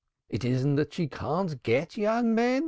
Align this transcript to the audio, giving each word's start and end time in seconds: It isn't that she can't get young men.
It 0.29 0.43
isn't 0.43 0.77
that 0.77 0.93
she 0.95 1.07
can't 1.07 1.61
get 1.61 1.95
young 1.95 2.33
men. 2.33 2.59